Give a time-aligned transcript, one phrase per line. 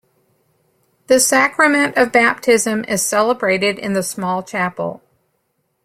[1.05, 5.03] The sacrament of baptism is celebrated in the small chapel.